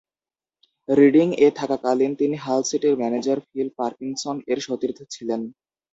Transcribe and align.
রিডিং-এ 0.89 1.47
থাকাকালীন 1.59 2.11
তিনি 2.15 2.35
হাল 2.37 2.61
সিটির 2.69 2.95
ম্যানেজার 3.01 3.39
ফিল 3.47 3.69
পারকিনসন-এর 3.77 4.59
সতীর্থ 4.65 4.99
ছিলেন। 5.13 5.41